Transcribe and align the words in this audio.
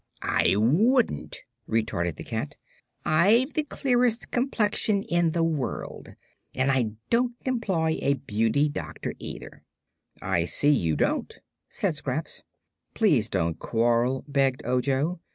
"I 0.23 0.55
wouldn't!" 0.57 1.43
retorted 1.67 2.15
the 2.15 2.23
cat. 2.23 2.55
"I've 3.05 3.53
the 3.53 3.61
clearest 3.61 4.31
complexion 4.31 5.03
in 5.03 5.29
the 5.33 5.43
world, 5.43 6.15
and 6.55 6.71
I 6.71 6.93
don't 7.11 7.35
employ 7.45 7.99
a 8.01 8.15
beauty 8.15 8.67
doctor, 8.67 9.13
either." 9.19 9.63
"I 10.19 10.45
see 10.45 10.71
you 10.71 10.95
don't," 10.95 11.31
said 11.67 11.95
Scraps. 11.95 12.41
"Please 12.95 13.29
don't 13.29 13.59
quarrel," 13.59 14.25
begged 14.27 14.63
Ojo. 14.65 15.19